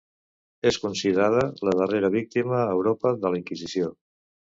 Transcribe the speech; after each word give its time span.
És 0.69 0.77
considerada 0.85 1.43
la 1.69 1.73
darrera 1.81 2.09
víctima 2.15 2.55
a 2.61 2.71
Europa 2.79 3.13
de 3.27 3.33
la 3.35 3.39
Inquisició. 3.41 3.91